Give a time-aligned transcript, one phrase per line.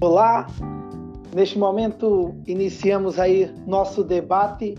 [0.00, 0.46] Olá,
[1.34, 4.76] neste momento iniciamos aí nosso debate.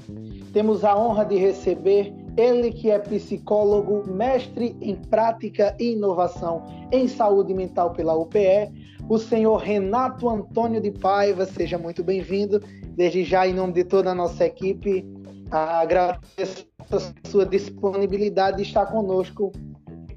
[0.54, 7.06] Temos a honra de receber ele que é psicólogo, mestre em prática e inovação em
[7.06, 8.72] saúde mental pela UPE,
[9.10, 11.46] o senhor Renato Antônio de Paiva.
[11.46, 12.62] Seja muito bem-vindo.
[12.96, 15.06] Desde já, em nome de toda a nossa equipe,
[15.52, 19.52] agradeço a sua disponibilidade de estar conosco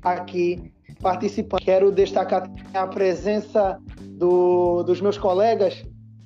[0.00, 0.71] aqui
[1.02, 1.60] participando.
[1.60, 5.84] Quero destacar a presença do, dos meus colegas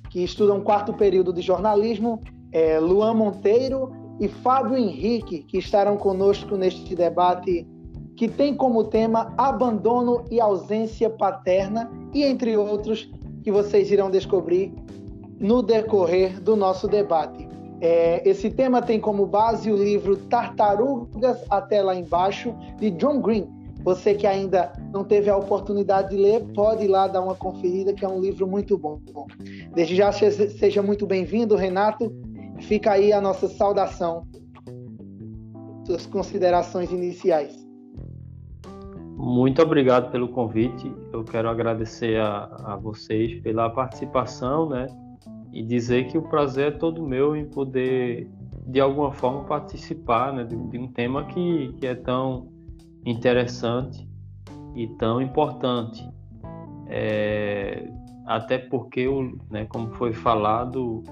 [0.09, 2.21] que estudam quarto período de jornalismo,
[2.51, 7.67] é, Luan Monteiro e Fábio Henrique, que estarão conosco neste debate
[8.15, 13.11] que tem como tema abandono e ausência paterna e entre outros
[13.43, 14.73] que vocês irão descobrir
[15.39, 17.47] no decorrer do nosso debate.
[17.79, 23.47] É, esse tema tem como base o livro Tartarugas até lá embaixo de John Green,
[23.83, 27.93] você que ainda não teve a oportunidade de ler, pode ir lá dar uma conferida,
[27.93, 28.99] que é um livro muito bom.
[29.73, 32.11] Desde já seja muito bem-vindo, Renato.
[32.61, 34.27] Fica aí a nossa saudação.
[35.85, 37.65] Suas considerações iniciais.
[39.15, 40.91] Muito obrigado pelo convite.
[41.13, 44.87] Eu quero agradecer a, a vocês pela participação, né?
[45.53, 48.29] E dizer que o prazer é todo meu em poder,
[48.67, 52.56] de alguma forma, participar né, de, de um tema que, que é tão
[53.09, 54.07] interessante
[54.75, 56.07] e tão importante.
[56.87, 57.89] É,
[58.25, 59.07] até porque,
[59.49, 61.03] né, como foi falado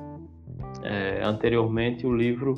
[0.83, 2.55] é, anteriormente, o livro,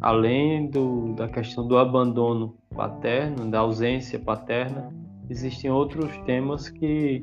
[0.00, 4.90] além do, da questão do abandono paterno, da ausência paterna,
[5.28, 7.20] existem outros temas que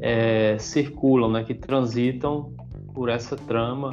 [0.00, 2.52] é, circulam, né, que transitam
[2.94, 3.90] por essa trama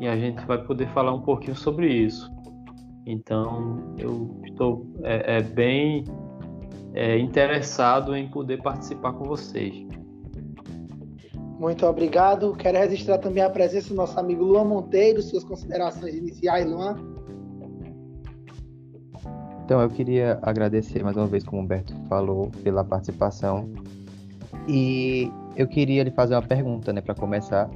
[0.00, 2.30] e a gente vai poder falar um pouquinho sobre isso.
[3.06, 6.04] Então, eu estou é, é bem
[6.94, 9.84] é, interessado em poder participar com vocês.
[11.58, 12.54] Muito obrigado.
[12.54, 16.96] Quero registrar também a presença do nosso amigo Luan Monteiro, suas considerações iniciais, Luan.
[19.64, 23.70] Então, eu queria agradecer mais uma vez, como o Humberto falou, pela participação.
[24.68, 27.70] E eu queria lhe fazer uma pergunta, né, para começar.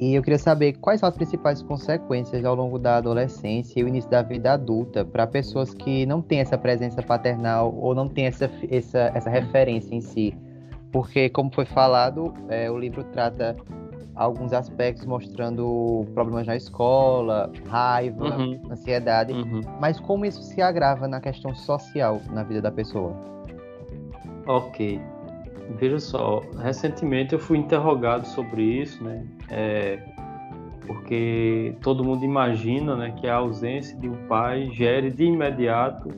[0.00, 3.88] E eu queria saber quais são as principais consequências ao longo da adolescência e o
[3.88, 8.24] início da vida adulta para pessoas que não têm essa presença paternal ou não têm
[8.24, 10.34] essa, essa, essa referência em si.
[10.90, 13.54] Porque, como foi falado, é, o livro trata
[14.14, 18.58] alguns aspectos mostrando problemas na escola, raiva, uhum.
[18.70, 19.60] ansiedade, uhum.
[19.78, 23.14] mas como isso se agrava na questão social na vida da pessoa?
[24.46, 24.98] Ok.
[25.78, 29.24] Veja só, recentemente eu fui interrogado sobre isso, né?
[29.48, 30.02] É,
[30.86, 36.08] porque todo mundo imagina né, que a ausência de um pai gere de imediato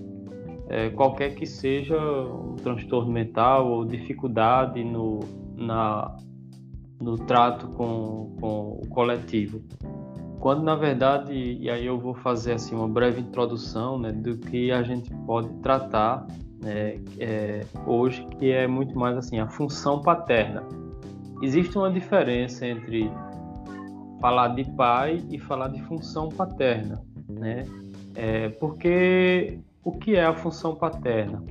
[0.69, 5.21] é, qualquer que seja um transtorno mental ou dificuldade no,
[5.55, 6.17] na,
[6.99, 9.61] no trato com, com o coletivo.
[10.41, 14.73] Quando na verdade, e aí eu vou fazer assim uma breve introdução né, do que
[14.73, 16.27] a gente pode tratar
[16.63, 20.63] né, é, hoje, que é muito mais assim a função paterna.
[21.43, 23.11] Existe uma diferença entre
[24.21, 27.65] falar de pai e falar de função paterna, né?
[28.15, 31.43] É, porque o que é a função paterna?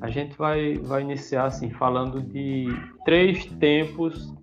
[0.00, 2.66] A gente vai, vai iniciar assim falando de
[3.04, 4.34] três tempos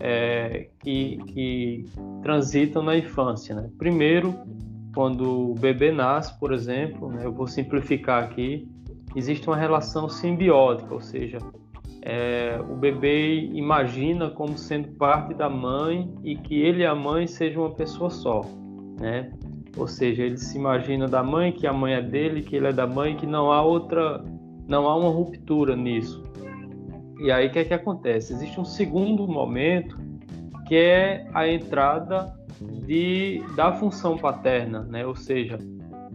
[0.00, 1.84] é, que, que
[2.22, 3.54] transitam na infância.
[3.54, 3.70] Né?
[3.78, 4.34] Primeiro,
[4.94, 8.68] quando o bebê nasce, por exemplo, né, eu vou simplificar aqui,
[9.14, 11.38] existe uma relação simbiótica, ou seja,
[12.02, 17.26] é, o bebê imagina como sendo parte da mãe e que ele e a mãe
[17.26, 18.42] sejam uma pessoa só,
[19.00, 19.32] né?
[19.76, 22.72] Ou seja, ele se imagina da mãe, que a mãe é dele, que ele é
[22.72, 24.22] da mãe, que não há outra,
[24.68, 26.22] não há uma ruptura nisso.
[27.18, 28.34] E aí o que é que acontece?
[28.34, 29.98] Existe um segundo momento
[30.66, 35.06] que é a entrada de, da função paterna, né?
[35.06, 35.58] Ou seja,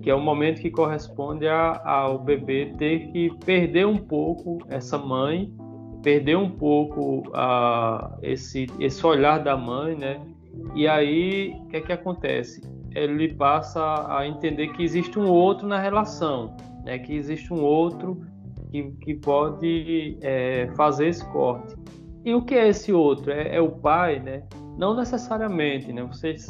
[0.01, 4.97] que é o momento que corresponde a, ao bebê ter que perder um pouco essa
[4.97, 5.51] mãe,
[6.01, 10.21] perder um pouco a, esse, esse olhar da mãe, né?
[10.75, 12.61] E aí, o que é que acontece?
[12.95, 16.97] Ele passa a entender que existe um outro na relação, né?
[16.97, 18.21] Que existe um outro
[18.71, 21.75] que, que pode é, fazer esse corte.
[22.23, 23.31] E o que é esse outro?
[23.31, 24.43] É, é o pai, né?
[24.77, 26.03] Não necessariamente, né?
[26.03, 26.47] Vocês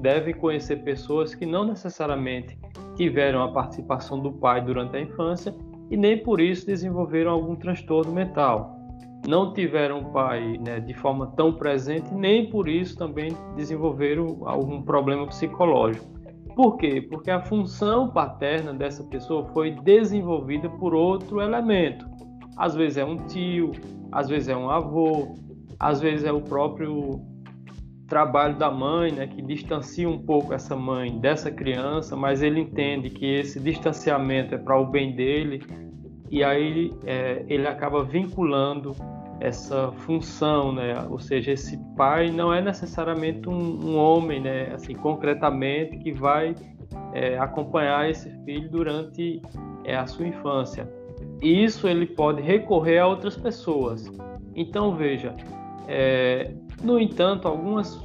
[0.00, 2.58] devem conhecer pessoas que não necessariamente
[2.96, 5.54] tiveram a participação do pai durante a infância
[5.90, 8.76] e nem por isso desenvolveram algum transtorno mental.
[9.26, 15.26] Não tiveram pai né, de forma tão presente, nem por isso também desenvolveram algum problema
[15.26, 16.06] psicológico.
[16.54, 17.02] Por quê?
[17.02, 22.06] Porque a função paterna dessa pessoa foi desenvolvida por outro elemento.
[22.56, 23.72] Às vezes é um tio,
[24.10, 25.34] às vezes é um avô,
[25.78, 27.20] às vezes é o próprio
[28.06, 33.10] trabalho da mãe, né, que distancia um pouco essa mãe dessa criança, mas ele entende
[33.10, 35.62] que esse distanciamento é para o bem dele
[36.30, 38.94] e aí é, ele acaba vinculando
[39.40, 40.94] essa função, né?
[41.10, 44.72] Ou seja, esse pai não é necessariamente um, um homem, né?
[44.72, 46.54] Assim, concretamente que vai
[47.12, 49.42] é, acompanhar esse filho durante
[49.84, 50.90] é, a sua infância.
[51.42, 54.10] E isso ele pode recorrer a outras pessoas.
[54.54, 55.34] Então veja,
[55.86, 57.96] é, no entanto, algumas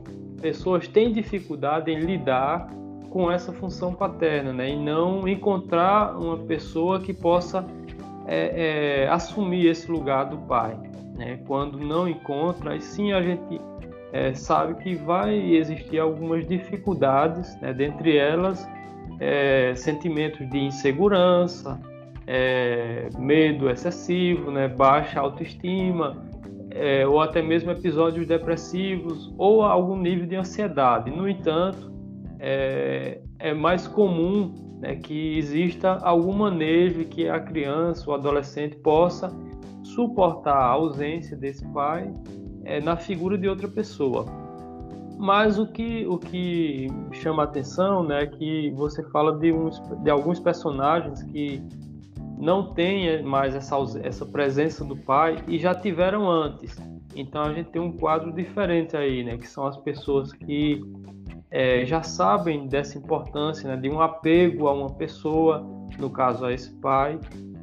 [0.41, 2.69] pessoas têm dificuldade em lidar
[3.09, 4.69] com essa função paterna, né?
[4.69, 7.65] E não encontrar uma pessoa que possa
[8.25, 10.77] é, é, assumir esse lugar do pai.
[11.15, 11.39] Né?
[11.45, 13.59] Quando não encontra, aí sim a gente
[14.13, 17.74] é, sabe que vai existir algumas dificuldades, né?
[17.74, 18.67] dentre elas
[19.19, 21.79] é, sentimentos de insegurança,
[22.25, 24.67] é, medo excessivo, né?
[24.67, 26.17] baixa autoestima,
[26.71, 31.12] é, ou até mesmo episódios depressivos ou algum nível de ansiedade.
[31.12, 31.91] No entanto,
[32.39, 39.31] é, é mais comum né, que exista algum manejo que a criança ou adolescente possa
[39.83, 42.12] suportar a ausência desse pai
[42.63, 44.25] é, na figura de outra pessoa.
[45.17, 49.79] Mas o que, o que chama a atenção né, é que você fala de, uns,
[50.01, 51.63] de alguns personagens que
[52.41, 56.75] não têm mais essa, essa presença do pai e já tiveram antes.
[57.15, 60.81] Então a gente tem um quadro diferente aí, né, que são as pessoas que
[61.51, 65.63] é, já sabem dessa importância né, de um apego a uma pessoa,
[65.99, 67.19] no caso a esse pai,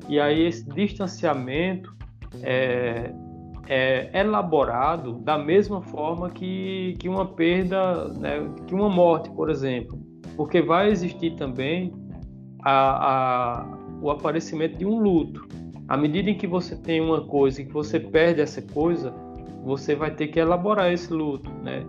[0.08, 1.96] e aí esse distanciamento
[2.42, 3.12] é,
[3.66, 9.98] é elaborado da mesma forma que, que uma perda, né, que uma morte, por exemplo,
[10.36, 11.92] porque vai existir também
[12.62, 15.46] a, a, o aparecimento de um luto.
[15.88, 19.12] À medida em que você tem uma coisa e que você perde essa coisa,
[19.64, 21.84] você vai ter que elaborar esse luto, né?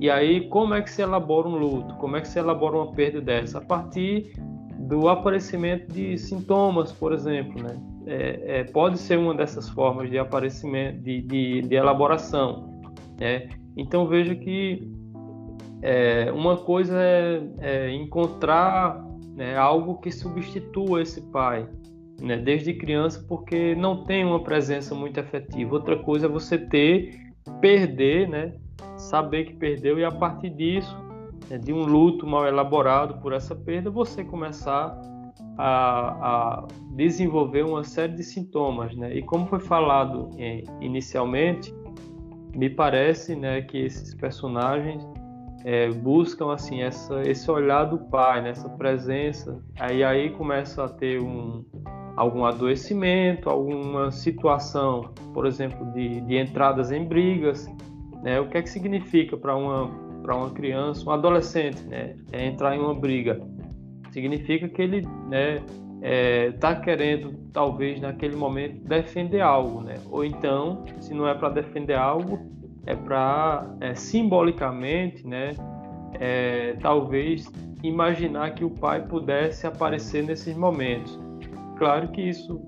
[0.00, 1.94] E aí, como é que se elabora um luto?
[1.96, 3.58] Como é que se elabora uma perda dessa?
[3.58, 4.32] A partir
[4.78, 7.76] do aparecimento de sintomas, por exemplo, né?
[8.06, 12.80] É, é, pode ser uma dessas formas de aparecimento, de, de, de elaboração.
[13.20, 13.48] Né?
[13.76, 14.90] Então veja que
[15.80, 21.68] é, uma coisa é, é encontrar né, algo que substitua esse pai,
[22.20, 25.74] né, desde criança, porque não tem uma presença muito efetiva.
[25.74, 28.54] Outra coisa é você ter, perder, né,
[28.96, 30.96] saber que perdeu e a partir disso,
[31.48, 34.98] né, de um luto mal elaborado por essa perda, você começar
[35.58, 39.14] a, a desenvolver uma série de sintomas, né?
[39.14, 41.74] E como foi falado é, inicialmente,
[42.54, 45.06] me parece, né, que esses personagens
[45.64, 49.62] é, buscam assim essa, esse olhar do pai, né, essa presença.
[49.78, 51.64] Aí aí começa a ter um
[52.16, 57.66] algum adoecimento, alguma situação, por exemplo, de, de entradas em brigas,
[58.22, 58.38] né?
[58.40, 59.88] O que é que significa para uma,
[60.22, 62.16] para uma criança, um adolescente, né?
[62.30, 63.40] É entrar em uma briga?
[64.10, 65.62] Significa que ele né,
[66.48, 69.80] está é, querendo, talvez, naquele momento, defender algo.
[69.80, 69.94] Né?
[70.10, 72.38] Ou então, se não é para defender algo,
[72.86, 75.54] é para, é, simbolicamente, né,
[76.20, 77.50] é, talvez,
[77.82, 81.18] imaginar que o pai pudesse aparecer nesses momentos.
[81.78, 82.60] Claro que isso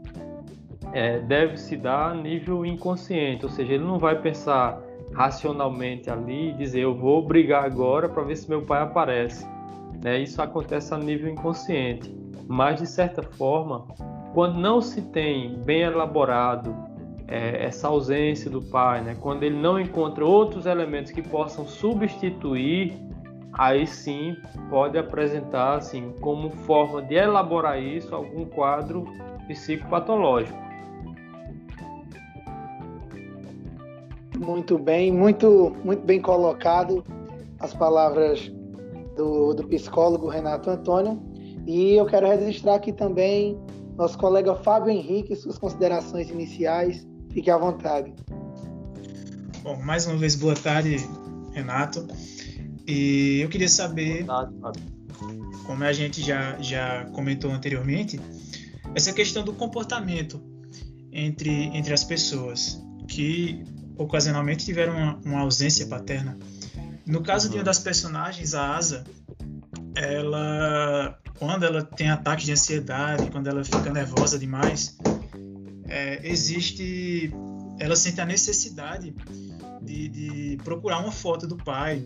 [0.93, 4.81] é, deve se dar a nível inconsciente, ou seja, ele não vai pensar
[5.13, 9.47] racionalmente ali e dizer eu vou brigar agora para ver se meu pai aparece.
[10.03, 10.19] Né?
[10.21, 12.15] Isso acontece a nível inconsciente,
[12.49, 13.87] mas de certa forma,
[14.35, 16.75] quando não se tem bem elaborado
[17.29, 19.17] é, essa ausência do pai, né?
[19.21, 22.95] quando ele não encontra outros elementos que possam substituir,
[23.53, 24.37] aí sim
[24.69, 29.07] pode apresentar assim como forma de elaborar isso algum quadro
[29.47, 30.65] psicopatológico.
[34.39, 37.05] Muito bem, muito, muito bem colocado
[37.61, 38.53] as palavras
[39.17, 41.23] do, do psicólogo Renato Antônio.
[41.67, 43.59] E eu quero registrar aqui também
[43.97, 47.07] nosso colega Fábio Henrique, suas considerações iniciais.
[47.35, 48.15] Fique à vontade.
[49.65, 50.97] Bom, mais uma vez, boa tarde,
[51.53, 52.07] Renato.
[52.87, 54.25] E eu queria saber,
[55.67, 58.21] como a gente já, já comentou anteriormente,
[58.95, 60.41] essa questão do comportamento
[61.11, 62.81] entre, entre as pessoas.
[63.09, 63.65] Que
[63.99, 66.39] ocasionalmente tiveram uma, uma ausência paterna.
[67.05, 69.05] No caso de uma das personagens, a Asa,
[69.97, 74.97] ela, quando ela tem ataques de ansiedade, quando ela fica nervosa demais,
[75.95, 77.33] é, existe,
[77.79, 79.15] ela sente a necessidade
[79.81, 82.05] de, de, procurar uma foto do pai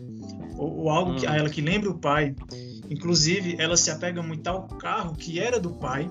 [0.57, 2.35] ou, ou algo que, a ela que lembre o pai.
[2.89, 6.09] Inclusive, ela se apega muito ao carro que era do pai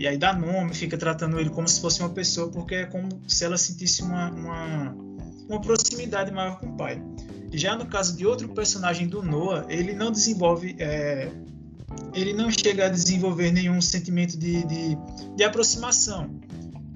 [0.00, 3.20] e aí dá nome, fica tratando ele como se fosse uma pessoa, porque é como
[3.28, 4.96] se ela sentisse uma, uma,
[5.46, 7.02] uma proximidade maior com o pai.
[7.52, 10.74] Já no caso de outro personagem do Noah, ele não desenvolve.
[10.78, 11.30] É,
[12.14, 14.96] ele não chega a desenvolver nenhum sentimento de, de,
[15.36, 16.30] de aproximação.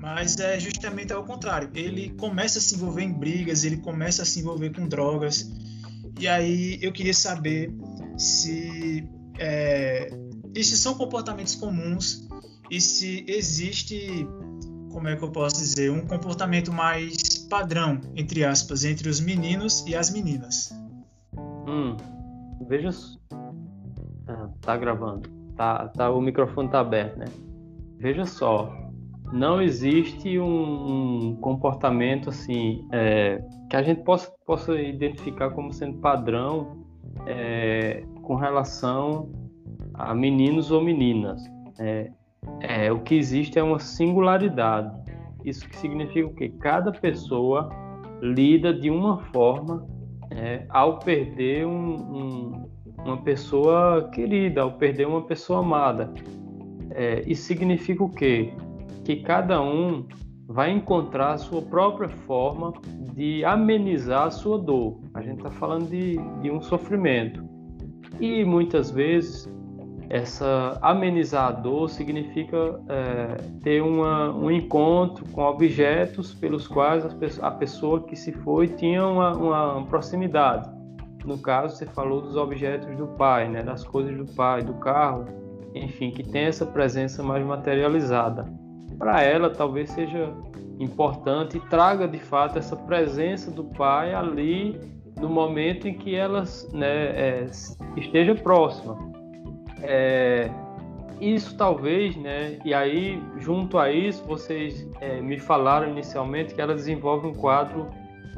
[0.04, 1.70] Mas é justamente ao contrário.
[1.74, 5.50] Ele começa a se envolver em brigas, ele começa a se envolver com drogas.
[6.20, 7.74] E aí eu queria saber
[8.18, 9.08] se
[9.38, 10.10] é,
[10.54, 12.28] esses são comportamentos comuns
[12.70, 14.28] e se existe,
[14.92, 19.86] como é que eu posso dizer, um comportamento mais padrão, entre aspas, entre os meninos
[19.86, 20.70] e as meninas.
[21.66, 21.96] Hum,
[22.68, 22.90] veja.
[24.28, 25.30] Ah, tá gravando.
[25.56, 27.26] Tá, tá, o microfone tá aberto, né?
[27.98, 28.83] Veja só,
[29.32, 35.98] não existe um, um comportamento assim é, que a gente possa, possa identificar como sendo
[35.98, 36.84] padrão
[37.26, 39.30] é, com relação
[39.94, 41.42] a meninos ou meninas.
[41.78, 42.10] É,
[42.60, 44.92] é, o que existe é uma singularidade.
[45.44, 46.52] Isso que significa o quê?
[46.60, 47.68] Cada pessoa
[48.20, 49.86] lida de uma forma
[50.30, 52.70] é, ao perder um, um,
[53.04, 56.12] uma pessoa querida, ao perder uma pessoa amada.
[56.90, 58.52] É, isso significa o quê?
[59.04, 60.06] Que cada um
[60.46, 62.72] vai encontrar a sua própria forma
[63.14, 65.00] de amenizar a sua dor.
[65.14, 67.42] A gente está falando de, de um sofrimento.
[68.20, 69.48] E muitas vezes
[70.10, 77.04] essa amenizar a dor significa é, ter uma, um encontro com objetos pelos quais
[77.40, 80.70] a pessoa que se foi tinha uma, uma, proximidade.
[81.24, 85.24] No caso, você falou dos objetos do pai, né, das coisas do pai, do carro,
[85.74, 88.44] enfim, que tem essa presença mais materializada.
[88.98, 90.32] Para ela, talvez seja
[90.78, 94.80] importante e traga de fato essa presença do pai ali
[95.20, 97.46] no momento em que ela né, é,
[97.96, 99.14] esteja próxima
[99.84, 100.50] é,
[101.20, 102.58] isso talvez, né?
[102.64, 107.88] E aí, junto a isso, vocês é, me falaram inicialmente que ela desenvolve um quadro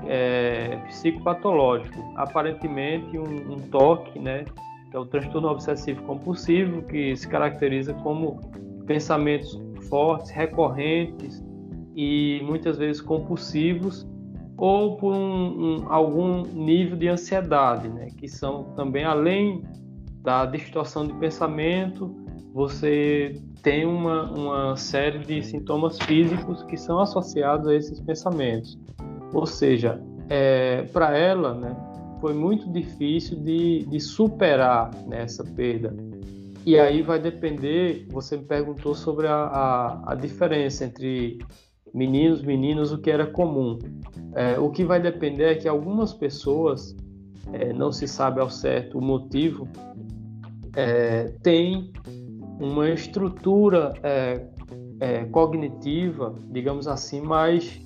[0.06, 4.44] é, psicopatológico, aparentemente um, um, toque, né?
[4.90, 8.40] Que é o transtorno obsessivo compulsivo, que se caracteriza como
[8.86, 9.58] pensamentos
[9.88, 11.42] fortes, recorrentes
[11.94, 14.06] e muitas vezes compulsivos,
[14.56, 18.08] ou por um, um, algum nível de ansiedade, né?
[18.16, 19.62] Que são também além
[20.22, 22.14] da distorção de pensamento,
[22.52, 28.78] você tem uma, uma série de sintomas físicos que são associados a esses pensamentos.
[29.34, 31.76] Ou seja, é, para ela, né,
[32.20, 35.94] foi muito difícil de, de superar né, essa perda.
[36.66, 41.38] E aí vai depender, você me perguntou sobre a, a, a diferença entre
[41.94, 43.78] meninos, meninas, o que era comum.
[44.34, 46.96] É, o que vai depender é que algumas pessoas,
[47.52, 49.68] é, não se sabe ao certo o motivo,
[50.74, 51.92] é, tem
[52.58, 54.44] uma estrutura é,
[54.98, 57.80] é, cognitiva, digamos assim, mais,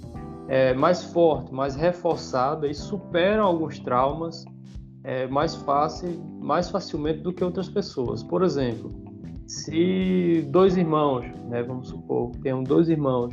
[0.48, 4.42] é, mais forte, mais reforçada e superam alguns traumas
[5.04, 8.22] é, mais fácil, mais facilmente do que outras pessoas.
[8.22, 8.92] Por exemplo,
[9.46, 13.32] se dois irmãos, né, vamos supor, tenham dois irmãos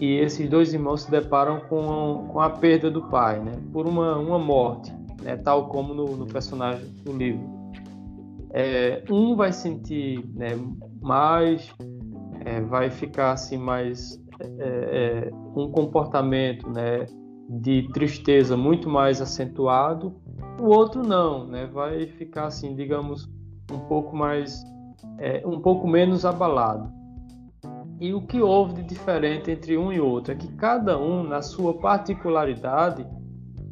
[0.00, 4.16] e esses dois irmãos se deparam com, com a perda do pai, né, por uma,
[4.16, 7.54] uma morte, né, tal como no, no personagem do livro
[8.54, 10.56] é, um vai sentir né,
[11.02, 11.74] mais,
[12.44, 17.04] é, vai ficar assim mais é, é, um comportamento né,
[17.50, 20.14] de tristeza muito mais acentuado,
[20.58, 23.28] o outro não, né, vai ficar assim, digamos,
[23.70, 24.62] um pouco mais,
[25.18, 26.92] é, um pouco menos abalado.
[28.00, 31.42] E o que houve de diferente entre um e outro é que cada um, na
[31.42, 33.06] sua particularidade,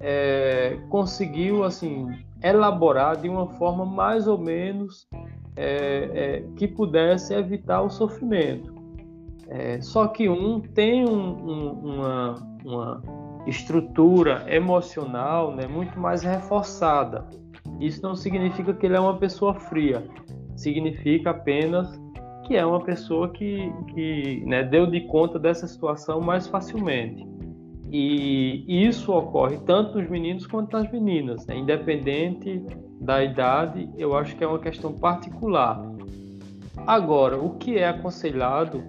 [0.00, 2.08] é, conseguiu assim
[2.42, 5.06] elaborar de uma forma mais ou menos
[5.54, 8.72] é, é, que pudesse evitar o sofrimento.
[9.48, 13.02] É, só que um tem um, um, uma, uma,
[13.46, 17.26] estrutura emocional né, muito mais reforçada.
[17.80, 20.04] Isso não significa que ele é uma pessoa fria,
[20.56, 22.00] significa apenas
[22.44, 27.26] que é uma pessoa que, que né, deu de conta dessa situação mais facilmente.
[27.94, 31.58] E isso ocorre tanto nos meninos quanto nas meninas, né?
[31.58, 32.64] independente
[32.98, 35.82] da idade, eu acho que é uma questão particular.
[36.86, 38.82] Agora, o que é aconselhado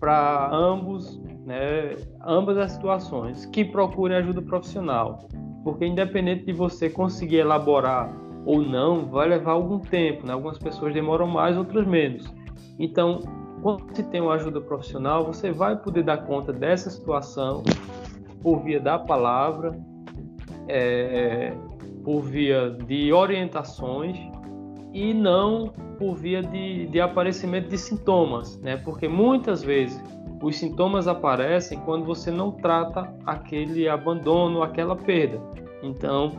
[0.00, 5.26] para ambos, né, ambas as situações, que procurem ajuda profissional,
[5.64, 8.14] porque independente de você conseguir elaborar
[8.44, 10.34] ou não, vai levar algum tempo, né?
[10.34, 12.32] Algumas pessoas demoram mais, outras menos.
[12.78, 13.20] Então,
[13.62, 17.62] quando se tem uma ajuda profissional, você vai poder dar conta dessa situação
[18.42, 19.72] por via da palavra,
[20.68, 21.54] é,
[22.04, 24.18] por via de orientações
[24.92, 28.76] e não por via de, de aparecimento de sintomas, né?
[28.76, 30.02] Porque muitas vezes
[30.42, 35.40] os sintomas aparecem quando você não trata aquele abandono, aquela perda.
[35.82, 36.32] Então,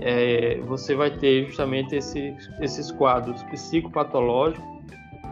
[0.00, 4.64] é, você vai ter justamente esse, esses quadros psicopatológicos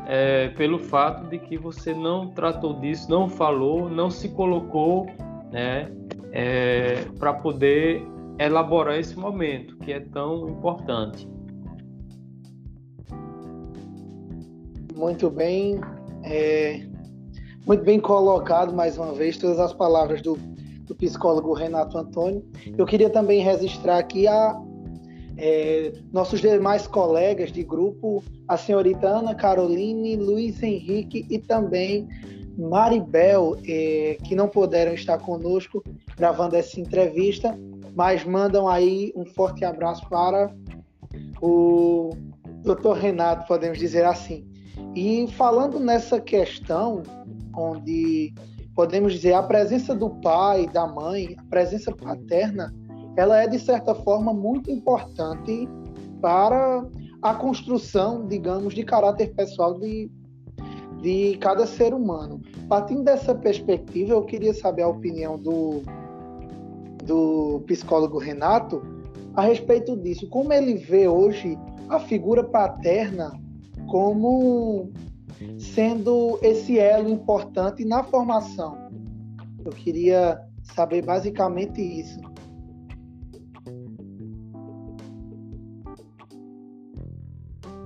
[0.06, 5.06] é, pelo fato de que você não tratou disso, não falou, não se colocou
[5.50, 5.90] né,
[6.32, 8.06] é, para poder
[8.38, 11.28] elaborar esse momento que é tão importante.
[15.04, 15.78] Muito bem,
[16.22, 16.80] é,
[17.66, 20.34] muito bem colocado mais uma vez todas as palavras do,
[20.86, 22.42] do psicólogo Renato Antônio.
[22.78, 24.58] Eu queria também registrar aqui a
[25.36, 32.08] é, nossos demais colegas de grupo, a senhorita Ana Caroline, Luiz Henrique e também
[32.56, 35.84] Maribel, é, que não puderam estar conosco
[36.16, 37.54] gravando essa entrevista,
[37.94, 40.50] mas mandam aí um forte abraço para
[41.42, 42.08] o
[42.62, 42.92] Dr.
[42.98, 44.53] Renato, podemos dizer assim.
[44.94, 47.02] E falando nessa questão,
[47.56, 48.32] onde
[48.74, 52.74] podemos dizer a presença do pai, da mãe, a presença paterna,
[53.16, 55.68] ela é de certa forma muito importante
[56.20, 56.84] para
[57.22, 60.10] a construção, digamos, de caráter pessoal de,
[61.00, 62.40] de cada ser humano.
[62.68, 65.82] Partindo dessa perspectiva, eu queria saber a opinião do,
[67.04, 68.82] do psicólogo Renato
[69.34, 70.28] a respeito disso.
[70.28, 71.56] Como ele vê hoje
[71.88, 73.32] a figura paterna
[73.94, 74.92] como
[75.56, 78.90] sendo esse elo importante na formação?
[79.64, 82.20] Eu queria saber basicamente isso.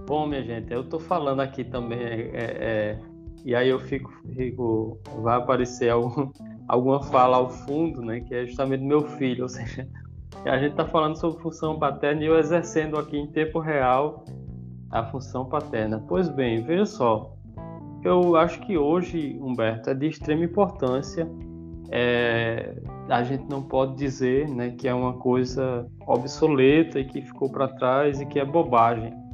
[0.07, 2.99] Bom, minha gente, eu estou falando aqui também, é, é, é,
[3.45, 6.33] e aí eu fico, fico vai aparecer algum,
[6.67, 9.87] alguma fala ao fundo, né, que é justamente meu filho, ou seja,
[10.47, 14.25] a gente está falando sobre função paterna e eu exercendo aqui em tempo real
[14.91, 16.03] a função paterna.
[16.09, 17.35] Pois bem, veja só,
[18.05, 21.29] eu acho que hoje, Humberto, é de extrema importância.
[21.91, 22.77] É,
[23.09, 27.67] a gente não pode dizer né, que é uma coisa obsoleta e que ficou para
[27.69, 29.29] trás e que é bobagem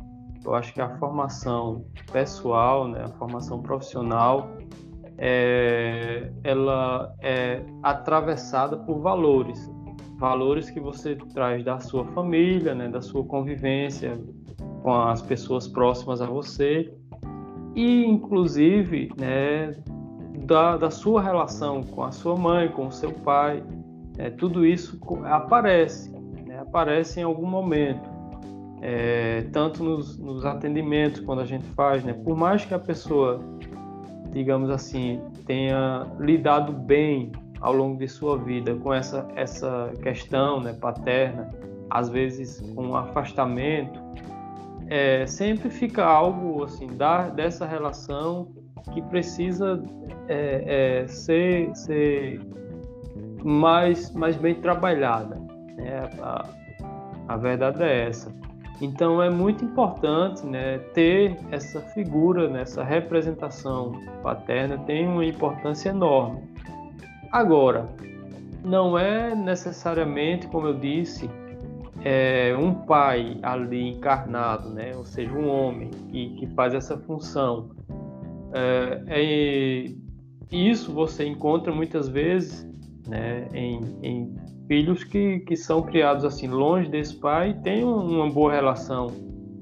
[0.45, 4.51] eu acho que a formação pessoal, né, a formação profissional,
[5.17, 9.71] é, ela é atravessada por valores,
[10.19, 14.21] valores que você traz da sua família, né, da sua convivência
[14.85, 16.93] com as pessoas próximas a você
[17.75, 19.75] e, inclusive, né,
[20.45, 23.65] da, da sua relação com a sua mãe, com o seu pai.
[24.19, 26.13] É, tudo isso aparece,
[26.47, 28.13] né, aparece em algum momento
[28.83, 32.13] é, tanto nos, nos, atendimentos quando a gente faz, né?
[32.13, 33.41] Por mais que a pessoa,
[34.31, 40.75] digamos assim, tenha lidado bem ao longo de sua vida com essa essa questão, né,
[40.75, 41.49] paterna,
[41.89, 43.99] às vezes com um afastamento,
[44.89, 48.49] é, sempre fica algo assim da dessa relação
[48.93, 49.83] que precisa
[50.29, 52.41] é, é, ser, ser
[53.43, 55.37] mais mais bem trabalhada.
[55.77, 56.11] Né?
[56.21, 56.49] A,
[57.29, 58.33] a verdade é essa.
[58.81, 63.93] Então é muito importante né, ter essa figura, né, essa representação
[64.23, 66.43] paterna tem uma importância enorme.
[67.31, 67.89] Agora,
[68.65, 71.31] não é necessariamente, como eu disse,
[72.05, 77.71] é, um pai ali encarnado, né, ou seja, um homem que, que faz essa função.
[78.53, 79.85] É, é,
[80.53, 82.69] isso você encontra muitas vezes
[83.09, 84.35] né, em, em
[84.69, 89.07] filhos que, que são criados assim longe desse pai e têm uma boa relação,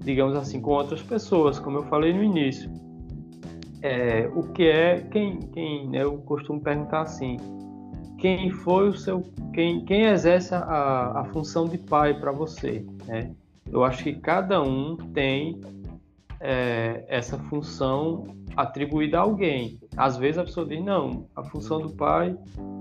[0.00, 2.68] digamos assim, com outras pessoas, como eu falei no início.
[3.82, 7.36] É, o que é quem, quem né, eu costumo perguntar assim,
[8.22, 13.32] quem foi o seu, quem, quem exerce a, a função de pai para você, né?
[13.68, 15.60] Eu acho que cada um tem
[16.38, 19.76] é, essa função atribuída a alguém.
[19.96, 22.36] Às vezes a pessoa diz, não, a função do pai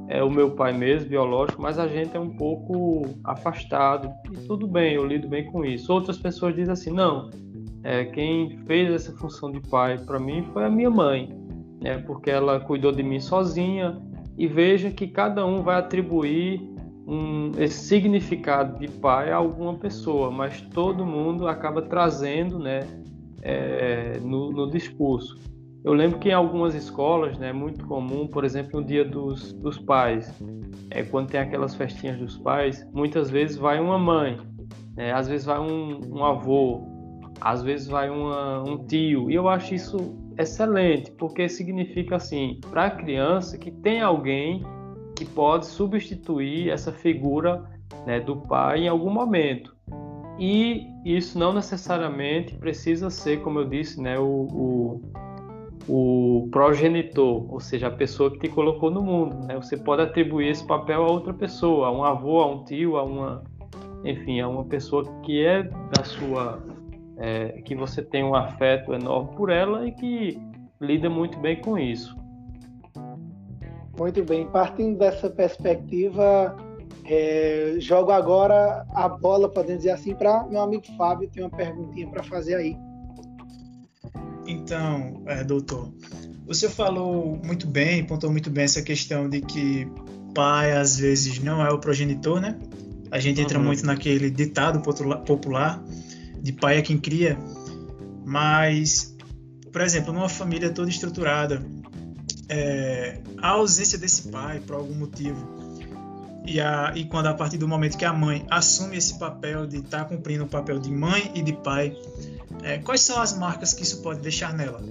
[0.09, 4.11] é o meu pai mesmo, biológico, mas a gente é um pouco afastado.
[4.31, 5.91] E tudo bem, eu lido bem com isso.
[5.91, 7.31] Outras pessoas dizem assim, não,
[7.83, 11.35] é, quem fez essa função de pai para mim foi a minha mãe,
[11.81, 13.99] né, porque ela cuidou de mim sozinha.
[14.37, 16.61] E veja que cada um vai atribuir
[17.05, 22.81] um, esse significado de pai a alguma pessoa, mas todo mundo acaba trazendo né,
[23.41, 25.37] é, no, no discurso.
[25.83, 29.51] Eu lembro que em algumas escolas né, é muito comum, por exemplo, no dia dos,
[29.53, 30.31] dos pais,
[30.91, 34.39] é, quando tem aquelas festinhas dos pais, muitas vezes vai uma mãe,
[34.95, 36.83] né, às vezes vai um, um avô,
[37.39, 42.85] às vezes vai uma, um tio, e eu acho isso excelente, porque significa assim, para
[42.85, 44.63] a criança que tem alguém
[45.15, 47.63] que pode substituir essa figura
[48.05, 49.75] né, do pai em algum momento.
[50.39, 55.01] E isso não necessariamente precisa ser, como eu disse, né, o, o,
[55.87, 59.45] o progenitor, ou seja, a pessoa que te colocou no mundo.
[59.45, 59.55] Né?
[59.55, 63.03] Você pode atribuir esse papel a outra pessoa, a um avô, a um tio, a
[63.03, 63.43] uma,
[64.03, 66.63] enfim, a uma pessoa que é da sua,
[67.17, 70.39] é, que você tem um afeto enorme por ela e que
[70.79, 72.15] lida muito bem com isso.
[73.97, 76.55] Muito bem, partindo dessa perspectiva,
[77.05, 82.07] é, jogo agora a bola, podemos dizer assim, para meu amigo Fábio, tem uma perguntinha
[82.09, 82.77] para fazer aí.
[84.47, 85.91] Então, é, doutor,
[86.47, 89.87] você falou muito bem, pontuou muito bem essa questão de que
[90.33, 92.57] pai às vezes não é o progenitor, né?
[93.11, 93.65] A gente entra uhum.
[93.65, 95.83] muito naquele ditado popular
[96.41, 97.37] de pai é quem cria,
[98.25, 99.15] mas,
[99.71, 101.61] por exemplo, numa família toda estruturada,
[102.49, 105.61] é, a ausência desse pai por algum motivo
[106.45, 109.77] e, a, e quando a partir do momento que a mãe assume esse papel de
[109.77, 111.95] estar tá cumprindo o papel de mãe e de pai,
[112.63, 114.81] é, quais são as marcas que isso pode deixar nela?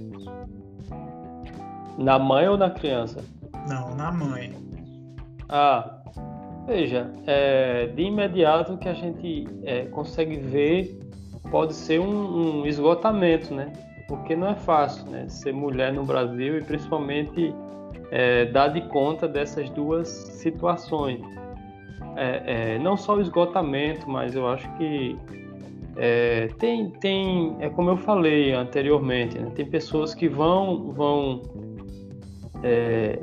[1.97, 3.23] Na mãe ou na criança?
[3.67, 4.53] Não, na mãe.
[5.49, 6.01] Ah,
[6.65, 10.97] veja, é, de imediato que a gente é, consegue ver
[11.49, 13.71] pode ser um, um, esgotamento, né?
[14.07, 15.27] Porque não é fácil, né?
[15.29, 17.53] Ser mulher no Brasil e principalmente
[18.11, 21.21] é, dar de conta dessas duas situações
[22.15, 25.17] é, é, não só o esgotamento, mas eu acho que
[25.95, 29.49] é, tem, tem, é como eu falei anteriormente, né?
[29.55, 31.41] tem pessoas que vão, vão
[32.63, 33.19] é,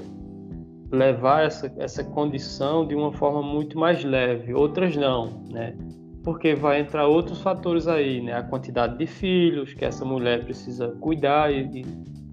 [0.90, 5.74] levar essa, essa condição de uma forma muito mais leve, outras não, né?
[6.22, 8.32] Porque vai entrar outros fatores aí, né?
[8.34, 11.84] A quantidade de filhos que essa mulher precisa cuidar e,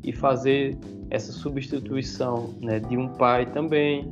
[0.04, 0.78] e fazer
[1.10, 4.10] essa substituição né, de um pai também.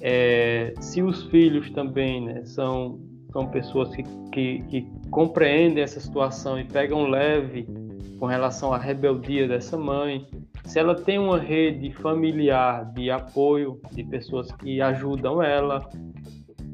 [0.00, 3.00] É, se os filhos também né, são,
[3.32, 4.02] são pessoas que,
[4.32, 7.66] que, que, compreendem essa situação e pegam leve
[8.18, 10.26] com relação à rebeldia dessa mãe,
[10.64, 15.88] se ela tem uma rede familiar de apoio de pessoas que ajudam ela,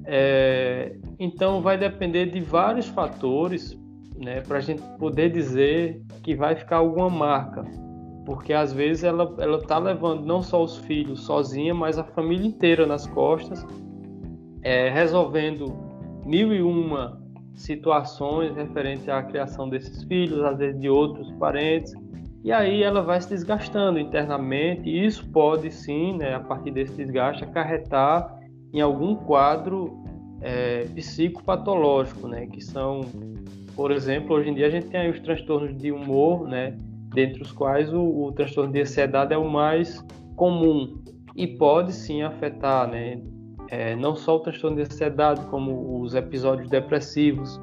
[0.05, 3.79] é, então vai depender de vários fatores
[4.17, 7.65] né, para a gente poder dizer que vai ficar alguma marca.
[8.25, 12.47] Porque às vezes ela ela tá levando não só os filhos sozinha, mas a família
[12.47, 13.67] inteira nas costas,
[14.63, 15.75] é, resolvendo
[16.25, 17.21] mil e uma
[17.55, 21.93] situações referentes à criação desses filhos, às vezes de outros parentes,
[22.45, 26.95] e aí ela vai se desgastando internamente, e isso pode sim, né, a partir desse
[26.97, 28.42] desgaste, acarretar
[28.73, 30.03] em algum quadro
[30.41, 33.03] é, psicopatológico, né, que são,
[33.77, 36.77] por exemplo, hoje em dia a gente tem os transtornos de humor, né,
[37.15, 40.05] dentre os quais o, o transtorno de ansiedade é o mais
[40.37, 41.03] comum
[41.37, 43.23] e pode sim afetar, né?
[43.69, 47.59] É, não só o transtorno de ansiedade, como os episódios depressivos,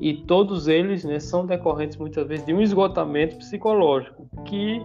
[0.00, 4.80] e todos eles né, são decorrentes muitas vezes de um esgotamento psicológico que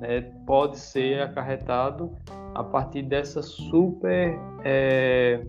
[0.00, 2.10] né, pode ser acarretado
[2.58, 5.40] a partir dessa super é,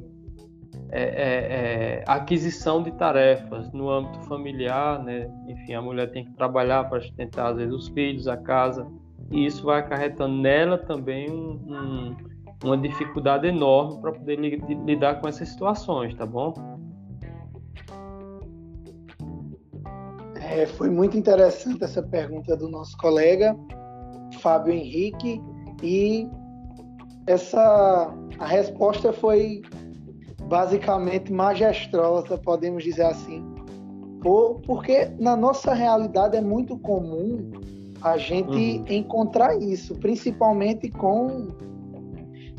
[0.92, 5.28] é, é, é, aquisição de tarefas no âmbito familiar, né?
[5.48, 8.88] Enfim, a mulher tem que trabalhar para sustentar às vezes os filhos, a casa,
[9.32, 12.18] e isso vai acarretando nela também um, um,
[12.64, 16.54] uma dificuldade enorme para poder li, lidar com essas situações, tá bom?
[20.36, 23.56] É, foi muito interessante essa pergunta do nosso colega
[24.42, 25.42] Fábio Henrique
[25.82, 26.28] e
[27.30, 29.62] essa a resposta foi
[30.46, 33.46] basicamente majestosa, podemos dizer assim,
[34.20, 37.52] por, porque na nossa realidade é muito comum
[38.02, 38.86] a gente uhum.
[38.90, 41.50] encontrar isso, principalmente com,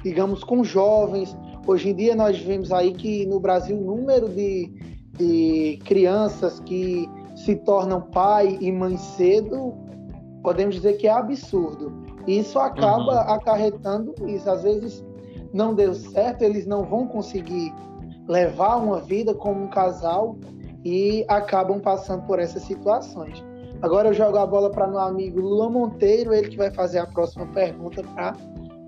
[0.04, 1.36] digamos, com jovens.
[1.66, 4.70] Hoje em dia nós vemos aí que no Brasil o número de,
[5.16, 9.74] de crianças que se tornam pai e mãe cedo,
[10.44, 12.09] podemos dizer que é absurdo.
[12.30, 13.34] Isso acaba uhum.
[13.34, 14.48] acarretando isso.
[14.48, 15.04] Às vezes
[15.52, 17.74] não deu certo, eles não vão conseguir
[18.28, 20.38] levar uma vida como um casal
[20.84, 23.44] e acabam passando por essas situações.
[23.82, 27.06] Agora eu jogo a bola para meu amigo Lula Monteiro, ele que vai fazer a
[27.06, 28.36] próxima pergunta para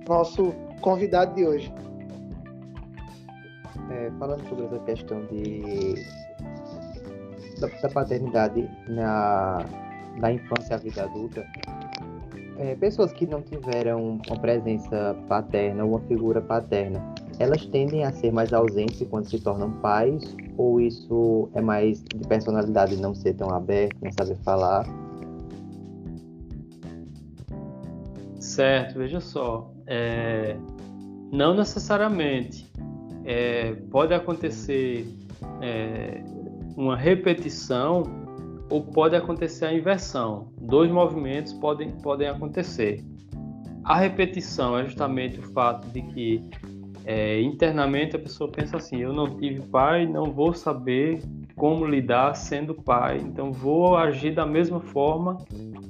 [0.09, 1.75] nosso convidado de hoje.
[3.91, 5.95] É, falando sobre essa questão de
[7.59, 9.65] da, da paternidade na,
[10.19, 11.45] na infância e vida adulta,
[12.59, 17.01] é, pessoas que não tiveram uma presença paterna, uma figura paterna,
[17.39, 22.27] elas tendem a ser mais ausentes quando se tornam pais, ou isso é mais de
[22.29, 24.87] personalidade não ser tão aberto, não saber falar?
[28.39, 29.73] Certo, veja só.
[29.87, 30.57] É,
[31.33, 32.71] não necessariamente.
[33.25, 35.07] É, pode acontecer
[35.61, 36.23] é,
[36.77, 38.22] uma repetição
[38.71, 40.53] ou pode acontecer a inversão.
[40.61, 43.05] Dois movimentos podem, podem acontecer.
[43.85, 46.51] A repetição é justamente o fato de que
[47.05, 51.21] é, internamente a pessoa pensa assim: eu não tive pai, não vou saber
[51.57, 55.39] como lidar sendo pai, então vou agir da mesma forma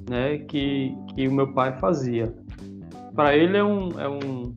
[0.09, 2.33] né, que, que o meu pai fazia.
[3.15, 4.55] Para ele é, um, é, um,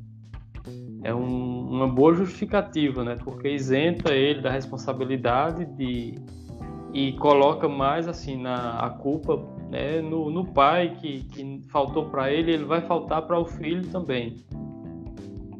[1.05, 6.15] é um, uma boa justificativa, né, porque isenta ele da responsabilidade de,
[6.97, 9.37] e coloca mais assim na a culpa
[9.69, 13.87] né, no, no pai que, que faltou para ele, ele vai faltar para o filho
[13.89, 14.37] também.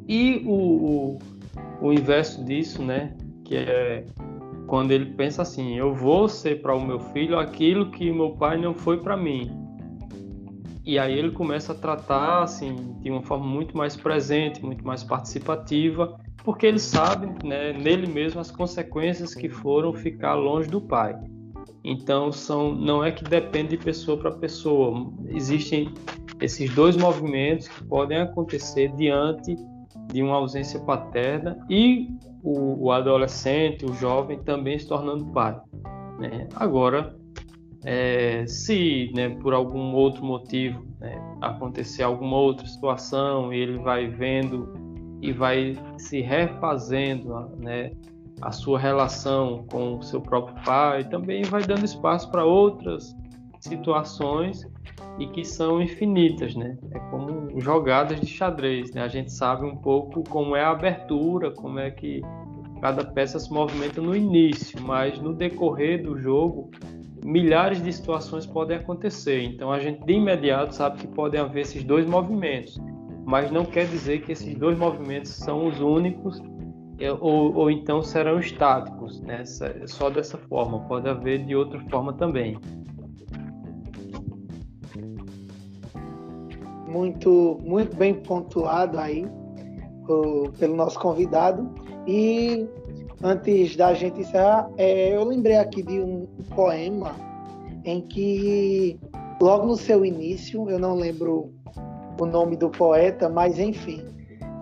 [0.09, 1.19] E o, o,
[1.83, 4.07] o inverso disso, né, que é
[4.67, 8.57] quando ele pensa assim: eu vou ser para o meu filho aquilo que meu pai
[8.57, 9.51] não foi para mim.
[10.87, 15.05] E aí ele começa a tratar assim de uma forma muito mais presente, muito mais
[15.05, 21.17] participativa, porque ele sabe, né, nele mesmo as consequências que foram ficar longe do pai.
[21.83, 25.13] Então são, não é que depende de pessoa para pessoa.
[25.29, 25.93] Existem
[26.41, 29.57] esses dois movimentos que podem acontecer diante
[30.13, 32.09] de uma ausência paterna e
[32.43, 35.59] o, o adolescente, o jovem também se tornando pai.
[36.19, 36.49] Né?
[36.55, 37.17] Agora,
[37.85, 44.09] é, se né, por algum outro motivo né, acontecer alguma outra situação e ele vai
[44.09, 44.86] vendo
[45.21, 47.91] e vai se refazendo né,
[48.41, 53.17] a sua relação com o seu próprio pai, também vai dando espaço para outras
[53.61, 54.67] situações
[55.19, 56.77] e que são infinitas, né?
[56.93, 59.03] É como jogadas de xadrez, né?
[59.03, 62.21] A gente sabe um pouco como é a abertura, como é que
[62.81, 66.71] cada peça se movimenta no início, mas no decorrer do jogo
[67.25, 69.43] milhares de situações podem acontecer.
[69.43, 72.79] Então a gente de imediato sabe que podem haver esses dois movimentos,
[73.27, 76.41] mas não quer dizer que esses dois movimentos são os únicos
[76.99, 79.45] é, ou, ou então serão estáticos, né?
[79.87, 82.59] Só dessa forma, pode haver de outra forma também.
[86.97, 89.27] muito, muito bem pontuado aí
[90.09, 91.69] o, pelo nosso convidado.
[92.07, 92.67] E
[93.23, 97.15] antes da gente encerrar, é, eu lembrei aqui de um poema
[97.85, 98.99] em que,
[99.41, 101.53] logo no seu início, eu não lembro
[102.25, 104.03] o nome do poeta, mas enfim,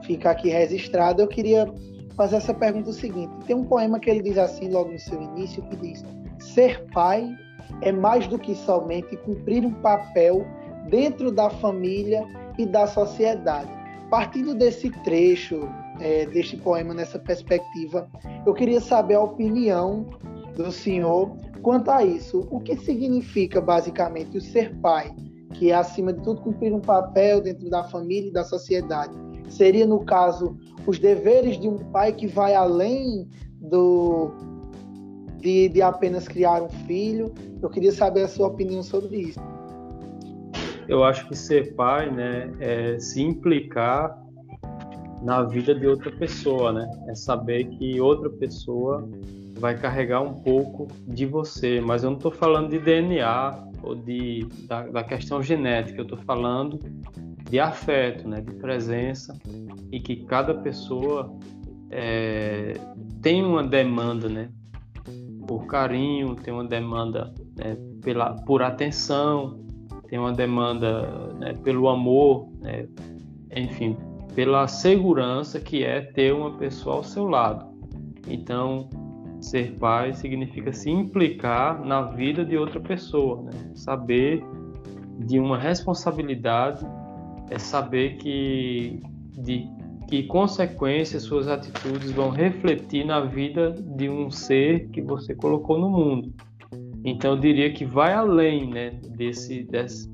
[0.02, 1.22] fica aqui registrado.
[1.22, 1.72] Eu queria
[2.16, 5.20] fazer essa pergunta o seguinte: tem um poema que ele diz assim, logo no seu
[5.20, 6.04] início, que diz:
[6.38, 7.28] Ser pai
[7.80, 10.46] é mais do que somente cumprir um papel
[10.88, 12.26] dentro da família
[12.58, 13.70] e da sociedade.
[14.10, 15.68] Partindo desse trecho,
[16.00, 18.08] é, deste poema, nessa perspectiva,
[18.46, 20.06] eu queria saber a opinião
[20.56, 22.46] do senhor quanto a isso.
[22.50, 25.10] O que significa, basicamente, o ser pai,
[25.54, 29.12] que é, acima de tudo, cumprir um papel dentro da família e da sociedade?
[29.48, 33.28] Seria, no caso, os deveres de um pai que vai além
[33.60, 34.30] do,
[35.38, 37.32] de, de apenas criar um filho?
[37.62, 39.40] Eu queria saber a sua opinião sobre isso
[40.88, 44.18] eu acho que ser pai, né, é se implicar
[45.22, 46.90] na vida de outra pessoa, né?
[47.08, 49.08] É saber que outra pessoa
[49.58, 54.46] vai carregar um pouco de você, mas eu não estou falando de DNA ou de
[54.66, 56.78] da, da questão genética, eu estou falando
[57.48, 59.38] de afeto, né, de presença
[59.92, 61.36] e que cada pessoa
[61.90, 62.72] é,
[63.22, 64.48] tem uma demanda, né,
[65.46, 69.62] por carinho, tem uma demanda né, pela por atenção,
[70.08, 71.02] tem uma demanda
[71.38, 72.88] né, pelo amor, né,
[73.54, 73.96] enfim,
[74.34, 77.66] pela segurança que é ter uma pessoa ao seu lado.
[78.26, 78.88] Então,
[79.44, 83.50] ser pai significa se implicar na vida de outra pessoa, né?
[83.74, 84.42] saber
[85.18, 86.84] de uma responsabilidade,
[87.50, 89.00] é saber que
[89.36, 89.68] de
[90.08, 95.88] que consequências suas atitudes vão refletir na vida de um ser que você colocou no
[95.88, 96.32] mundo.
[97.04, 100.08] Então eu diria que vai além né, desse, desse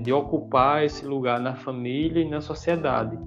[0.00, 3.18] de, ocupar esse lugar na família e na sociedade,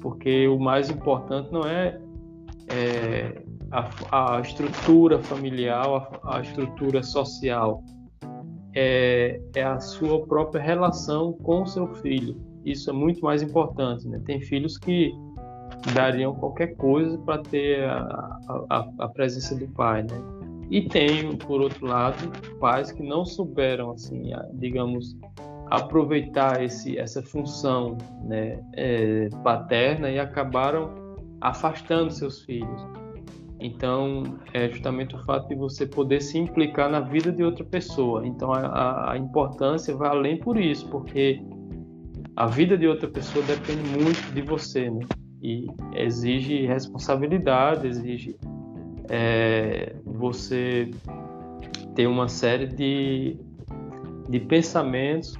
[0.00, 2.00] porque o mais importante não é,
[2.68, 5.86] é a, a, estrutura familiar,
[6.22, 7.82] a, a estrutura social,
[8.74, 12.40] é, é, a sua própria relação com o seu filho.
[12.64, 14.06] Isso é muito mais importante.
[14.08, 14.20] Né?
[14.24, 15.12] Tem filhos que
[15.94, 20.40] dariam qualquer coisa para ter a, a, a presença do pai, né?
[20.70, 22.30] E tem, por outro lado,
[22.60, 25.16] pais que não souberam, assim, digamos,
[25.68, 32.86] aproveitar esse, essa função né, é, paterna e acabaram afastando seus filhos.
[33.60, 34.22] Então,
[34.54, 38.26] é justamente o fato de você poder se implicar na vida de outra pessoa.
[38.26, 41.42] Então, a, a importância vai além por isso, porque
[42.34, 45.04] a vida de outra pessoa depende muito de você, né?
[45.42, 48.36] E exige responsabilidade, exige
[49.10, 50.90] é, você
[51.94, 53.38] ter uma série de,
[54.28, 55.34] de pensamentos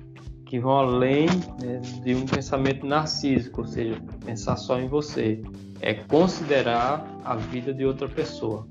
[0.47, 1.27] que vão além
[1.63, 5.41] né, de um pensamento narcísico, ou seja, pensar só em você.
[5.81, 8.67] É considerar a vida de outra pessoa.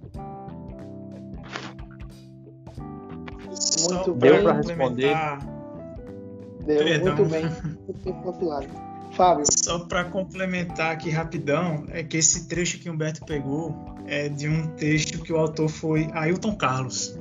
[3.89, 5.15] Muito Deu para responder?
[6.65, 7.15] Deu, Perdão.
[7.15, 7.43] muito bem.
[7.43, 8.67] Muito bem pontuado.
[9.13, 9.45] Fábio.
[9.52, 14.48] Só para complementar aqui rapidão, é que esse trecho que o Humberto pegou é de
[14.48, 17.17] um texto que o autor foi Ailton Carlos.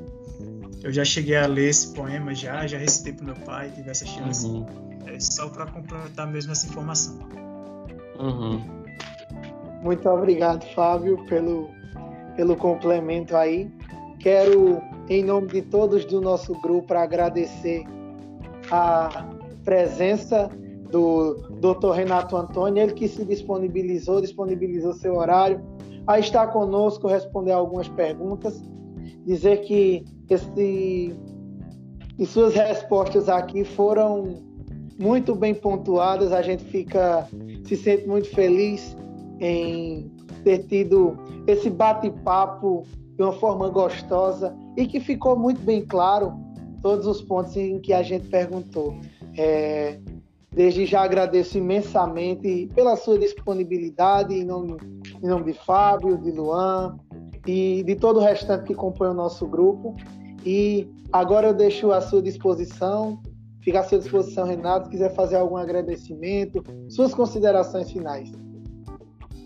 [0.83, 4.07] Eu já cheguei a ler esse poema já, já recitei para meu pai, tive essa
[4.07, 4.47] chance.
[4.47, 4.67] Uhum.
[5.07, 7.19] É só para complementar mesmo essa informação.
[8.19, 8.78] Uhum.
[9.83, 11.69] Muito obrigado, Fábio, pelo,
[12.37, 13.71] pelo complemento aí.
[14.19, 17.85] Quero, em nome de todos do nosso grupo, agradecer
[18.71, 19.25] a
[19.65, 20.51] presença
[20.91, 21.93] do Dr.
[21.95, 25.61] Renato Antônio, ele que se disponibilizou, disponibilizou seu horário
[26.07, 28.63] a estar conosco, responder algumas perguntas,
[29.25, 31.15] dizer que esse,
[32.19, 34.43] e suas respostas aqui foram
[34.99, 37.29] muito bem pontuadas, a gente fica,
[37.65, 38.97] se sente muito feliz
[39.41, 40.11] em
[40.45, 42.85] ter tido esse bate-papo
[43.17, 46.33] de uma forma gostosa e que ficou muito bem claro
[46.83, 48.95] todos os pontos em que a gente perguntou.
[49.37, 49.99] É,
[50.51, 54.77] Desde já agradeço imensamente pela sua disponibilidade, em nome,
[55.23, 56.99] em nome de Fábio, de Luan
[57.47, 59.95] e de todo o restante que compõe o nosso grupo.
[60.45, 63.23] E agora eu deixo à sua disposição,
[63.61, 68.33] fica à sua disposição, Renato, se quiser fazer algum agradecimento, suas considerações finais.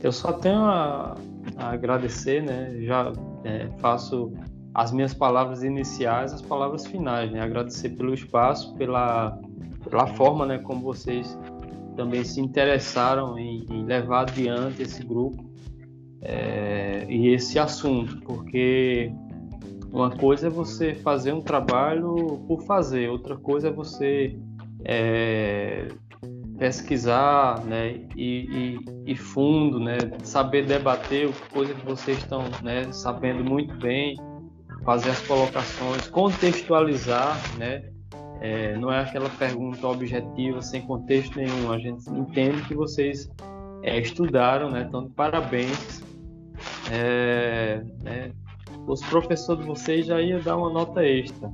[0.02, 1.14] Eu só tenho a,
[1.56, 2.74] a agradecer, né?
[2.82, 3.12] Já
[3.44, 4.32] é, faço
[4.74, 7.40] as minhas palavras iniciais, as palavras finais, né?
[7.40, 9.38] Agradecer pelo espaço, pela
[9.88, 11.38] pela forma né, como vocês
[11.96, 15.44] também se interessaram em, em levar adiante esse grupo
[16.22, 19.12] é, e esse assunto, porque
[19.92, 24.38] uma coisa é você fazer um trabalho por fazer, outra coisa é você
[24.84, 25.88] é,
[26.62, 33.42] pesquisar né, e, e, e, fundo, né, saber debater coisa que vocês estão né, sabendo
[33.42, 34.16] muito bem,
[34.84, 37.82] fazer as colocações, contextualizar, né,
[38.40, 41.72] é, não é aquela pergunta objetiva, sem contexto nenhum.
[41.72, 43.28] A gente entende que vocês
[43.82, 44.84] é, estudaram, né?
[44.88, 46.02] Então, parabéns.
[46.92, 48.32] É, né?
[48.86, 51.48] Os professores de vocês já iam dar uma nota extra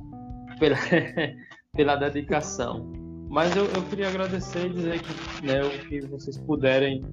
[0.59, 0.77] pela,
[1.75, 3.08] pela dedicação.
[3.29, 7.05] Mas eu, eu, queria agradecer e dizer que né, o que vocês puderem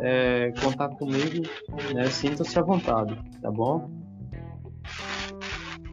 [0.00, 1.42] é, contar comigo,
[1.94, 3.90] né, sinta-se à vontade, tá bom?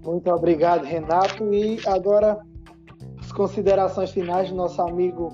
[0.04, 1.54] Muito obrigado, Renato.
[1.54, 2.38] E agora
[3.34, 5.30] considerações finais do nosso amigo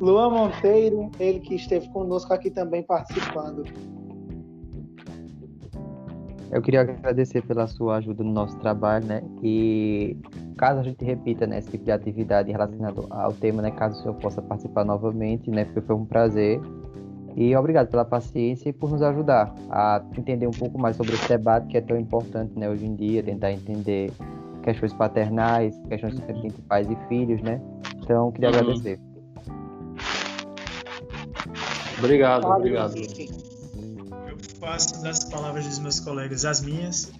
[0.00, 3.64] Luan Monteiro, ele que esteve conosco aqui também participando.
[6.50, 9.22] Eu queria agradecer pela sua ajuda no nosso trabalho, né?
[9.42, 10.16] E
[10.56, 13.70] caso a gente repita né, esse tipo de atividade relacionado ao tema, né?
[13.70, 15.64] Caso o senhor possa participar novamente, né?
[15.64, 16.60] Porque foi um prazer.
[17.36, 21.28] E obrigado pela paciência e por nos ajudar a entender um pouco mais sobre esse
[21.28, 22.68] debate que é tão importante, né?
[22.68, 24.10] Hoje em dia, tentar entender
[24.62, 27.60] questões paternais, questões entre pais e filhos, né?
[28.02, 28.56] Então, queria uhum.
[28.56, 28.98] agradecer.
[31.98, 32.96] Obrigado, obrigado.
[32.96, 37.12] Eu faço das palavras dos meus colegas as minhas.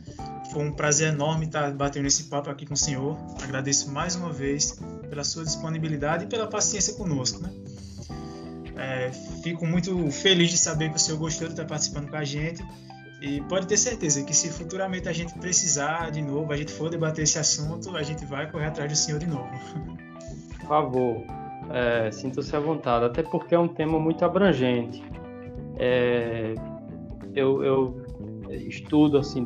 [0.57, 3.15] Foi um prazer enorme estar batendo esse papo aqui com o senhor.
[3.43, 7.53] Agradeço mais uma vez pela sua disponibilidade e pela paciência conosco, né?
[8.75, 9.11] É,
[9.43, 12.65] fico muito feliz de saber que o senhor gostou de estar participando com a gente
[13.21, 16.89] e pode ter certeza que se futuramente a gente precisar de novo, a gente for
[16.89, 19.51] debater esse assunto, a gente vai correr atrás do senhor de novo.
[20.59, 21.23] Por favor,
[21.71, 25.05] é, sinta-se à vontade, até porque é um tema muito abrangente.
[25.79, 26.55] É,
[27.35, 28.07] eu, eu,
[28.67, 29.45] estudo assim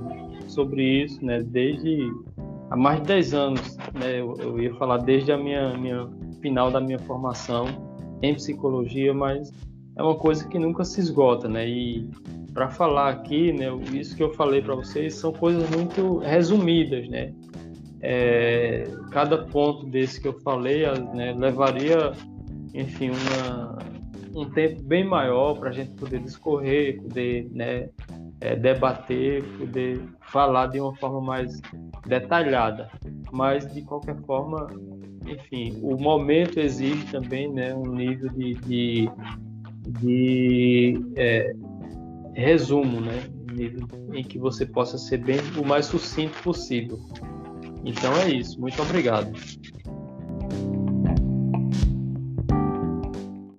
[0.51, 2.11] sobre isso, né, desde
[2.71, 6.09] há mais de 10 anos, né, eu, eu ia falar desde a minha, minha
[6.41, 7.67] final da minha formação
[8.23, 9.53] em psicologia, mas
[9.97, 11.69] é uma coisa que nunca se esgota, né?
[11.69, 12.09] E
[12.53, 17.33] para falar aqui, né, isso que eu falei para vocês são coisas muito resumidas, né?
[18.03, 20.85] É, cada ponto desse que eu falei
[21.15, 22.13] né, levaria,
[22.73, 23.79] enfim, uma,
[24.35, 27.91] um tempo bem maior para a gente poder discorrer, poder né,
[28.41, 31.61] é, debater, poder falar de uma forma mais
[32.07, 32.91] detalhada.
[33.33, 34.69] Mas, de qualquer forma,
[35.27, 39.11] enfim, o momento exige também né, um nível de, de,
[40.01, 41.53] de é,
[42.35, 43.23] resumo, né?
[44.15, 46.99] Em que você possa ser bem o mais sucinto possível.
[47.85, 48.61] Então é isso.
[48.61, 49.33] Muito obrigado.